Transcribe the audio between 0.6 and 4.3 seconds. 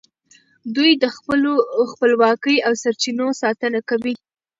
دوی د خپلې خپلواکۍ او سرچینو ساتنه کوي